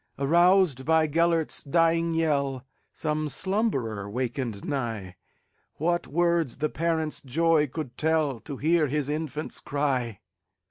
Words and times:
Aroused 0.17 0.83
by 0.83 1.07
Gêlert's 1.07 1.61
dying 1.63 2.15
yell, 2.15 2.65
Some 2.91 3.29
slumberer 3.29 4.09
wakened 4.09 4.65
nigh:What 4.65 6.07
words 6.07 6.57
the 6.57 6.69
parent's 6.69 7.21
joy 7.21 7.67
could 7.67 7.97
tellTo 7.99 8.59
hear 8.59 8.87
his 8.87 9.09
infant's 9.09 9.59
cry! 9.59 10.21